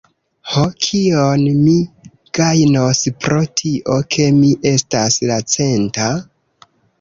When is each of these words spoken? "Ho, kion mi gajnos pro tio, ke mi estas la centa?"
"Ho, 0.51 0.61
kion 0.85 1.43
mi 1.65 1.73
gajnos 2.37 3.03
pro 3.27 3.43
tio, 3.61 3.99
ke 4.17 4.27
mi 4.39 4.51
estas 4.73 5.19
la 5.33 5.39
centa?" 5.59 6.09